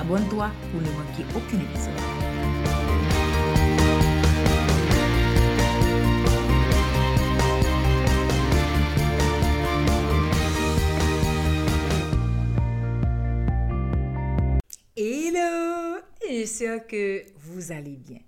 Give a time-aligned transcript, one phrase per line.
[0.00, 1.92] Abonne-toi pour ne manquer aucun épisode.
[14.96, 16.00] Hello!
[16.26, 18.20] J'espère que vous allez bien.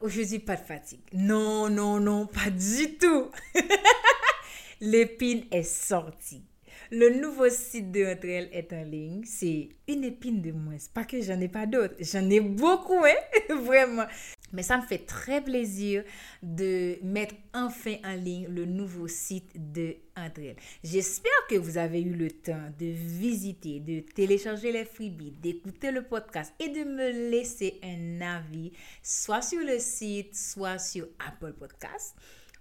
[0.00, 1.00] Aujourd'hui, pas de fatigue.
[1.12, 3.32] Non, non, non, pas du tout.
[4.80, 6.49] L'épine est sortie.
[6.92, 9.22] Le nouveau site de Entre est en ligne.
[9.24, 10.74] C'est une épine de moins.
[10.92, 11.94] Pas que j'en ai pas d'autres.
[12.00, 13.54] J'en ai beaucoup, hein?
[13.64, 14.06] Vraiment.
[14.52, 16.02] Mais ça me fait très plaisir
[16.42, 22.14] de mettre enfin en ligne le nouveau site de Entre J'espère que vous avez eu
[22.14, 27.78] le temps de visiter, de télécharger les freebies, d'écouter le podcast et de me laisser
[27.84, 32.16] un avis, soit sur le site, soit sur Apple Podcast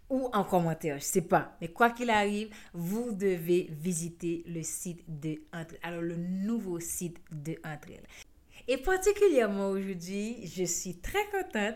[0.10, 1.56] ou en commentaire, je sais pas.
[1.62, 7.18] Mais quoi qu'il arrive, vous devez visiter le site de Entre Alors, le nouveau site
[7.32, 7.90] de Entre
[8.68, 11.76] Et particulièrement aujourd'hui, je suis très contente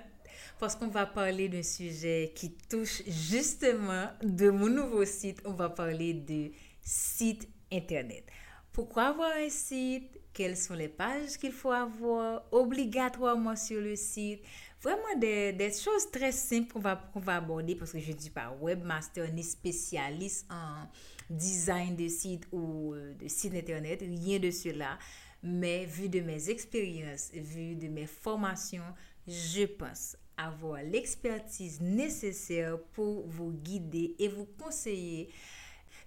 [0.59, 5.41] parce qu'on va parler d'un sujet qui touche justement de mon nouveau site.
[5.45, 8.25] On va parler de site Internet.
[8.71, 10.19] Pourquoi avoir un site?
[10.33, 12.43] Quelles sont les pages qu'il faut avoir?
[12.51, 14.41] Obligatoirement sur le site?
[14.83, 18.55] Vraiment des, choses très simples qu'on va, va aborder parce que je ne suis pas
[18.61, 20.87] webmaster ni spécialiste en
[21.29, 24.99] design de site ou euh, de site internet, rien de cela.
[25.41, 28.93] Mais vu de mes expériences, vu de mes formations,
[29.27, 35.29] je pense avoir l'expertise nécessaire pour vous guider et vous conseiller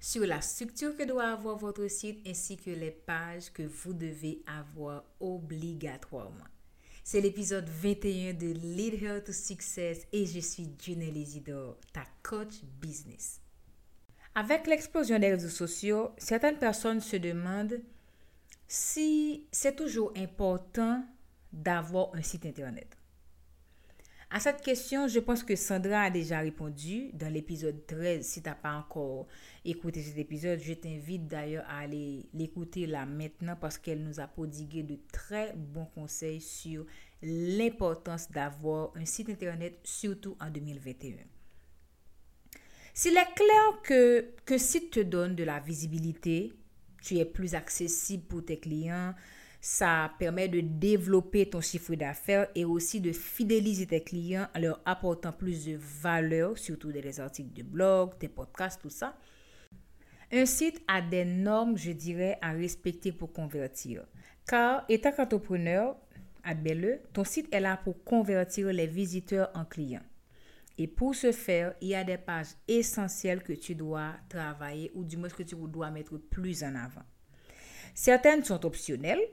[0.00, 4.43] sur la structure que doit avoir votre site ainsi que les pages que vous devez
[4.47, 6.44] avoir obligatoirement.
[7.09, 12.65] C'est l'épisode 21 de Lead Her to Success et je suis Junelle Isidore, ta coach
[12.81, 13.41] business.
[14.34, 17.81] Avec l'explosion des réseaux sociaux, certaines personnes se demandent
[18.67, 21.05] si c'est toujours important
[21.53, 22.96] d'avoir un site internet.
[24.28, 28.26] À cette question, je pense que Sandra a déjà répondu dans l'épisode 13.
[28.26, 29.28] Si tu n'as pas encore
[29.64, 34.26] écouté cet épisode, je t'invite d'ailleurs à aller l'écouter là maintenant parce qu'elle nous a
[34.26, 36.87] prodigué de très bons conseils sur
[37.22, 41.19] l'importance d'avoir un site internet, surtout en 2021.
[42.94, 46.53] S'il est clair que qu'un site te donne de la visibilité,
[47.00, 49.14] tu es plus accessible pour tes clients,
[49.69, 54.81] ça permet de développer ton chiffre d'affaires et aussi de fidéliser tes clients en leur
[54.84, 59.19] apportant plus de valeur, surtout dans les articles de blog, tes podcasts, tout ça.
[60.31, 64.05] Un site a des normes, je dirais, à respecter pour convertir.
[64.47, 65.97] Car, étant entrepreneur,
[66.44, 70.06] admets-le, ton site est là pour convertir les visiteurs en clients.
[70.78, 75.03] Et pour ce faire, il y a des pages essentielles que tu dois travailler ou
[75.03, 77.03] du moins que tu dois mettre plus en avant.
[77.97, 79.26] Certaines sont optionnelles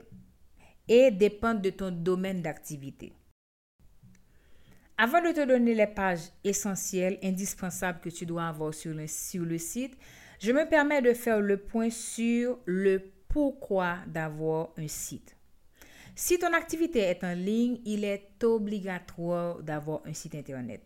[0.88, 3.12] et dépendent de ton domaine d'activité.
[4.96, 9.44] Avant de te donner les pages essentielles, indispensables que tu dois avoir sur le, sur
[9.44, 9.96] le site,
[10.40, 15.36] je me permets de faire le point sur le pourquoi d'avoir un site.
[16.14, 20.82] Si ton activité est en ligne, il est obligatoire d'avoir un site Internet.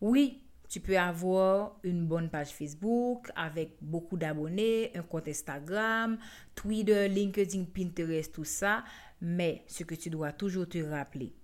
[0.00, 6.16] Oui, tu peux avoir une bonne page Facebook avec beaucoup d'abonnés, un compte Instagram,
[6.54, 8.84] Twitter, LinkedIn, Pinterest, tout ça.
[9.20, 11.34] Mais ce que tu dois toujours te rappeler,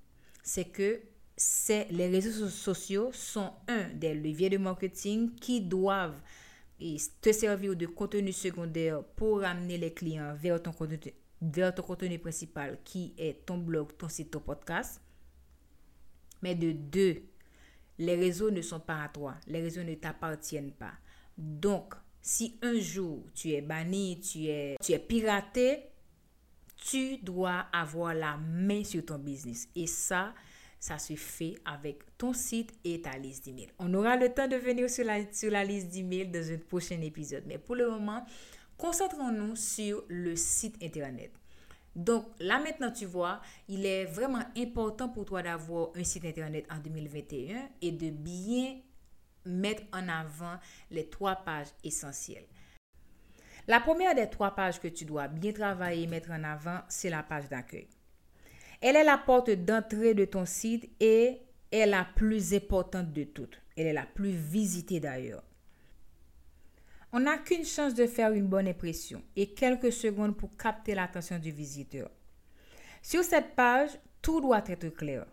[0.42, 1.00] c'est que
[1.90, 6.20] les réseaux sociaux sont un des leviers de marketing qui doivent
[7.20, 12.18] te servir de contenu secondaire pour amener les clients vers ton contenu, vers ton contenu
[12.18, 15.00] principal qui est ton blog, ton site, ton podcast.
[16.42, 17.22] Mais de deux,
[17.98, 19.34] les réseaux ne sont pas à toi.
[19.46, 20.92] Les réseaux ne t'appartiennent pas.
[21.36, 25.84] Donc, si un jour tu es banni, tu es, tu es piraté,
[26.76, 29.68] tu dois avoir la main sur ton business.
[29.74, 30.34] Et ça,
[30.78, 33.72] ça se fait avec ton site et ta liste d'emails.
[33.78, 37.00] On aura le temps de venir sur la, sur la liste d'emails dans un prochain
[37.00, 37.44] épisode.
[37.46, 38.24] Mais pour le moment,
[38.76, 41.32] concentrons-nous sur le site Internet.
[41.94, 46.66] Donc là maintenant, tu vois, il est vraiment important pour toi d'avoir un site Internet
[46.70, 48.76] en 2021 et de bien
[49.46, 50.58] mettre en avant
[50.90, 52.46] les trois pages essentielles.
[53.68, 57.10] La première des trois pages que tu dois bien travailler et mettre en avant, c'est
[57.10, 57.88] la page d'accueil.
[58.80, 61.40] Elle est la porte d'entrée de ton site et
[61.72, 63.60] est la plus importante de toutes.
[63.76, 65.42] Elle est la plus visitée d'ailleurs.
[67.12, 71.38] On n'a qu'une chance de faire une bonne impression et quelques secondes pour capter l'attention
[71.38, 72.10] du visiteur.
[73.02, 73.90] Sur cette page,
[74.20, 75.26] tout doit être clair.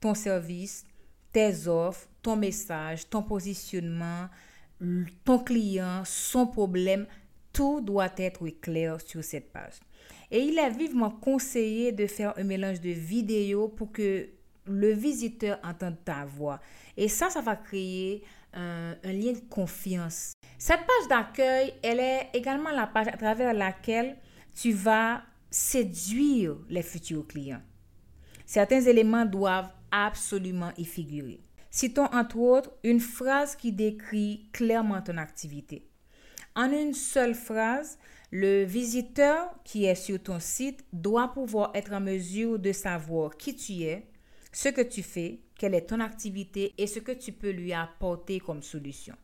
[0.00, 0.84] Ton service,
[1.32, 4.28] tes offres, ton message, ton positionnement,
[5.24, 7.06] ton client, son problème,
[7.56, 9.80] tout doit être clair sur cette page.
[10.30, 14.28] Et il est vivement conseillé de faire un mélange de vidéos pour que
[14.66, 16.60] le visiteur entende ta voix.
[16.98, 18.22] Et ça, ça va créer
[18.52, 20.34] un, un lien de confiance.
[20.58, 24.18] Cette page d'accueil, elle est également la page à travers laquelle
[24.54, 27.62] tu vas séduire les futurs clients.
[28.44, 31.40] Certains éléments doivent absolument y figurer.
[31.70, 35.85] Citons entre autres une phrase qui décrit clairement ton activité.
[36.56, 37.98] En une seule phrase,
[38.30, 43.54] le visiteur qui est sur ton site doit pouvoir être en mesure de savoir qui
[43.54, 44.06] tu es,
[44.52, 48.40] ce que tu fais, quelle est ton activité et ce que tu peux lui apporter
[48.40, 49.14] comme solution.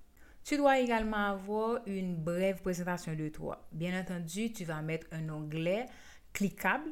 [0.45, 3.67] Tu dois également avoir une brève présentation de toi.
[3.73, 5.87] Bien entendu, tu vas mettre un onglet
[6.35, 6.91] cliquable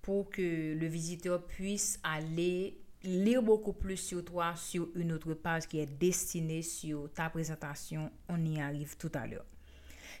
[0.00, 5.68] pour que le visiteur puisse aller lire beaucoup plus sur toi sur une autre page
[5.68, 8.10] qui est destinée sur ta présentation.
[8.30, 9.44] On y arrive tout à l'heure.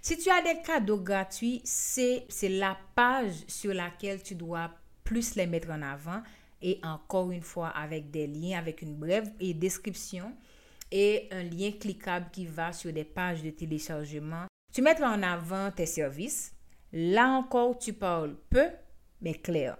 [0.06, 4.70] Si tu as des cadeaux gratuits, c'est la page sur laquelle tu dois
[5.02, 6.20] plus les mettre en avant
[6.60, 10.36] et encore une fois avec des liens, avec une brève description
[10.92, 14.44] et un lien cliquable qui va sur des pages de téléchargement.
[14.74, 16.52] Tu mettras en avant tes services.
[16.92, 18.66] Là encore, tu parles peu,
[19.22, 19.78] mais clair.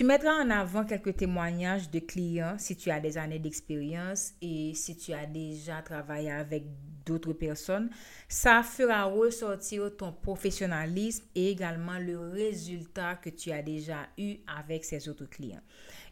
[0.00, 4.72] Tu mettras en avant quelques témoignages de clients si tu as des années d'expérience et
[4.72, 6.64] si tu as déjà travaillé avec
[7.04, 7.90] d'autres personnes.
[8.26, 14.86] Ça fera ressortir ton professionnalisme et également le résultat que tu as déjà eu avec
[14.86, 15.60] ces autres clients.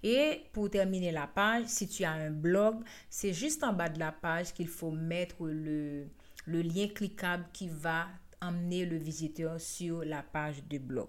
[0.02, 3.98] Et pour terminer la page, si tu as un blog, c'est juste en bas de
[3.98, 6.08] la page qu'il faut mettre le,
[6.46, 8.08] lien cliquable qui va
[8.42, 11.08] emmener le visiteur sur la page de blog.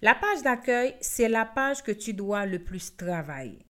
[0.00, 3.64] La page d'accueil, c'est la page que tu dois le plus travailler.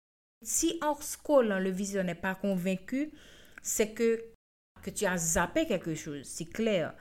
[0.42, 3.12] Si en scrollant, le visiteur n'est pas convaincu,
[3.62, 4.24] c'est que,
[4.82, 6.94] que tu as zappé quelque chose, c'est clair.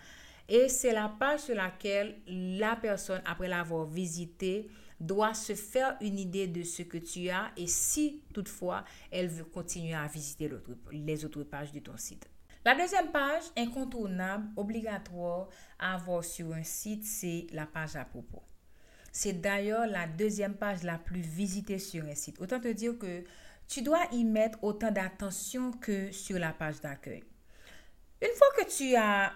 [0.49, 4.69] Et c'est la page sur laquelle la personne, après l'avoir visité,
[4.99, 9.45] doit se faire une idée de ce que tu as et si toutefois elle veut
[9.45, 10.51] continuer à visiter
[10.91, 12.29] les autres pages de ton site.
[12.65, 15.49] La deuxième page incontournable, obligatoire
[15.79, 18.43] à avoir sur un site, c'est la page à propos.
[19.13, 22.41] C'est d'ailleurs la deuxième page la plus visitée sur un site.
[22.41, 23.25] Autant te dire que
[23.67, 27.23] tu dois y mettre autant d'attention que sur la page d'accueil.
[28.23, 29.33] Une fois que tu as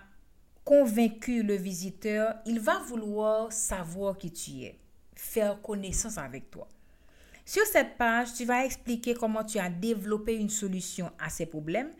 [0.65, 4.79] convaincu le visiteur, il va vouloir savoir qui tu es,
[5.15, 6.69] faire connaissance avec toi.
[7.45, 11.91] Sur cette page, tu vas expliquer comment tu as développé une solution à ces problèmes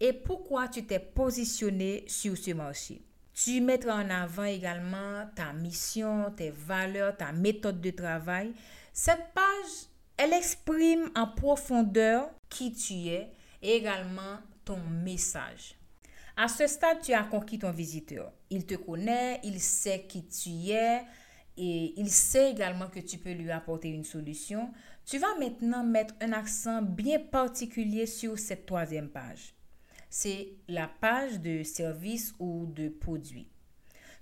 [0.00, 3.02] et pourquoi tu t'es positionné sur ce marché.
[3.34, 8.52] Tu mettras en avant également ta mission, tes valeurs, ta méthode de travail.
[8.92, 15.76] Cette page, elle exprime en profondeur qui tu es et également ton message.
[16.36, 18.32] À ce stade, tu as conquis ton visiteur.
[18.50, 21.02] Il te connaît, il sait qui tu es
[21.56, 24.70] et il sait également que tu peux lui apporter une solution.
[25.04, 29.54] Tu vas maintenant mettre un accent bien particulier sur cette troisième page
[30.12, 33.48] c'est la page de services ou de produits.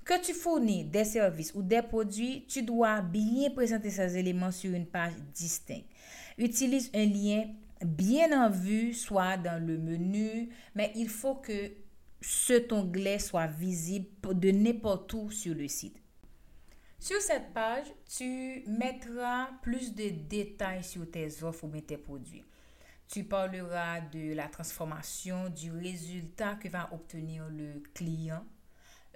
[0.04, 4.72] Que tu fournis des services ou des produits, tu dois bien présenter ces éléments sur
[4.72, 5.88] une page distincte.
[6.38, 7.44] Utilise un lien
[7.84, 11.72] bien en vue, soit dans le menu, mais il faut que
[12.20, 15.96] cet onglet soit visible de n'importe où sur le site.
[17.00, 22.44] Sur cette page, tu mettras plus de détails sur tes offres ou tes produits.
[23.10, 28.44] Tu parleras de la transformation, du résultat que va obtenir le client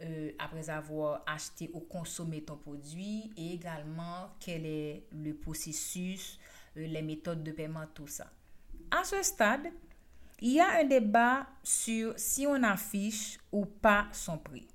[0.02, 6.40] euh, après avoir acheté ou consommé ton produit et également quel est le processus,
[6.76, 8.32] euh, les méthodes de paiement, tout ça.
[8.90, 9.68] À ce stade,
[10.40, 14.66] il y a un débat sur si on affiche ou pas son prix.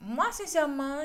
[0.00, 1.02] moi, sincèrement,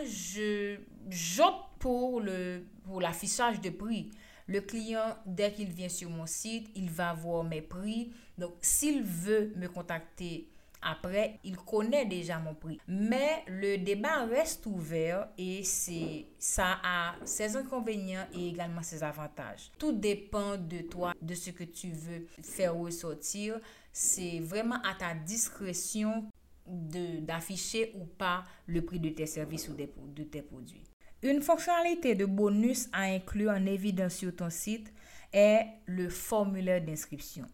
[1.10, 4.10] j'opte pour le pour l'affichage de prix.
[4.48, 8.12] Le client, dès qu'il vient sur mon site, il va voir mes prix.
[8.38, 10.48] Donc, s'il veut me contacter
[10.88, 12.80] après, il connaît déjà mon prix.
[12.88, 19.72] Mais le débat reste ouvert et c'est ça a ses inconvénients et également ses avantages.
[19.80, 23.60] Tout dépend de toi, de ce que tu veux faire ressortir.
[23.92, 26.26] C'est vraiment à ta discrétion
[26.68, 30.84] d'afficher ou pas le prix de tes services ou de tes produits.
[31.24, 34.92] Une fonctionnalité de bonus à inclure en évidence sur ton site
[35.34, 37.46] est le formulaire d'inscription.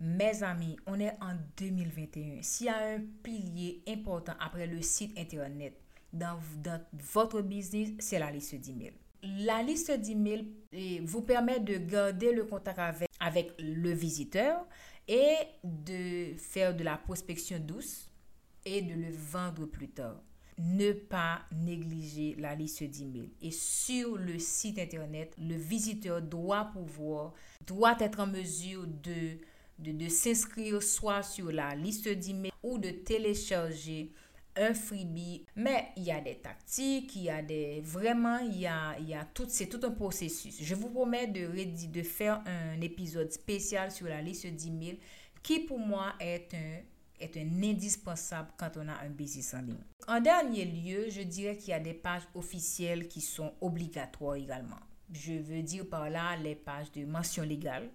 [0.00, 2.42] Mes amis, on est en 2021.
[2.42, 5.74] S'il y a un pilier important après le site internet
[6.12, 6.38] dans,
[7.14, 8.94] votre business, c'est la liste d'emails.
[9.22, 12.78] La liste d'emails eh, vous permet de garder le contact
[13.20, 14.66] avec le visiteur
[15.08, 18.10] et de faire de la prospection douce
[18.64, 20.20] et de le vendre plus tard.
[20.58, 23.30] Ne pas négliger la liste d'emails.
[23.42, 27.34] Et sur le site internet, le visiteur doit pouvoir,
[27.66, 34.12] doit être en mesure de s'inscrire soit sur la liste d'emails ou de télécharger
[34.56, 35.44] un freebie.
[35.54, 37.80] Mais il y a des tactiques, il y a des...
[37.82, 39.46] Vraiment, il il y a tout...
[39.48, 40.56] C'est tout un processus.
[40.62, 41.48] Je vous promets de,
[41.86, 44.98] de faire un épisode spécial sur la liste d'emails
[45.42, 46.80] qui pour moi est un,
[47.20, 49.84] est un indispensable quand on a un business en ligne.
[50.08, 54.80] En dernier lieu, je dirais qu'il y a des pages officielles qui sont obligatoires également.
[55.12, 57.90] Je veux dire par là les pages de mention légale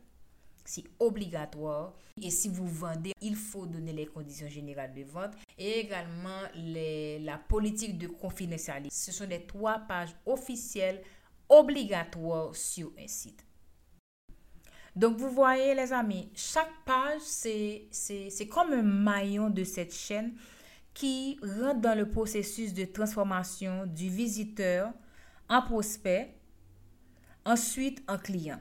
[0.65, 1.93] c'est obligatoire.
[2.21, 7.37] Et si vous vendez, il faut donner les conditions générales de vente et également la
[7.37, 8.89] politique de confidentialité.
[8.91, 11.01] Ce sont les trois pages officielles
[11.49, 13.45] obligatoires sur un site.
[14.95, 20.33] Donc, vous voyez, les amis, chaque page, c'est comme un maillon de cette chaîne
[20.93, 24.91] qui rentre dans le processus de transformation du visiteur
[25.49, 26.35] en prospect,
[27.45, 28.59] ensuite en client.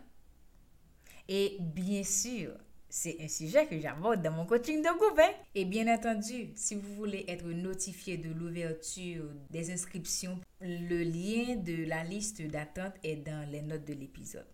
[1.28, 2.52] Et bien sûr,
[2.88, 5.20] c'est un sujet que j'aborde dans mon coaching de groupe.
[5.20, 5.30] Hein.
[5.54, 11.84] Et bien entendu, si vous voulez être notifié de l'ouverture des inscriptions, le lien de
[11.88, 14.46] la liste d'attente est dans les notes de l'épisode.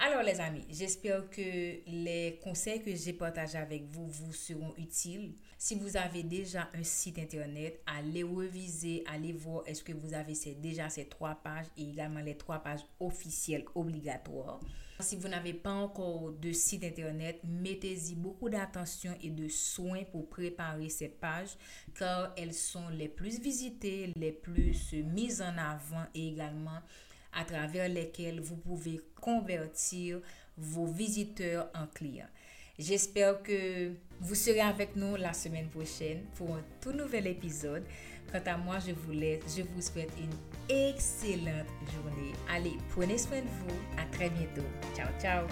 [0.00, 5.34] Alors les amis, j'espère que les conseils que j'ai partagés avec vous vous seront utiles.
[5.58, 10.34] Si vous avez déjà un site internet, allez reviser, allez voir est-ce que vous avez
[10.54, 14.60] déjà ces trois pages et également les trois pages officielles obligatoires.
[15.00, 20.28] Si vous n'avez pas encore de site internet, mettez-y beaucoup d'attention et de soins pour
[20.28, 21.56] préparer ces pages
[21.96, 26.80] car elles sont les plus visitées, les plus mises en avant et également
[27.32, 30.20] à travers lesquelles vous pouvez convertir
[30.56, 32.28] vos visiteurs en clients.
[32.78, 37.84] J'espère que vous serez avec nous la semaine prochaine pour un tout nouvel épisode.
[38.30, 39.56] Quant à moi, je vous laisse.
[39.56, 40.30] Je vous souhaite une
[40.68, 42.32] excellente journée.
[42.48, 43.74] Allez, prenez soin de vous.
[43.96, 44.62] À très bientôt.
[44.94, 45.46] Ciao, ciao.